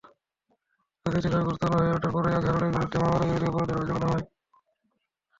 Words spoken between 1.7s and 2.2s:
গুরুত্বপূর্ণ হয়ে ওঠার